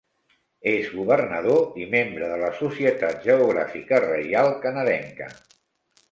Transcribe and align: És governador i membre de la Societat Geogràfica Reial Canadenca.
És 0.69 0.87
governador 0.99 1.75
i 1.81 1.85
membre 1.91 2.29
de 2.31 2.39
la 2.43 2.49
Societat 2.61 3.21
Geogràfica 3.25 3.99
Reial 4.05 4.49
Canadenca. 4.65 5.29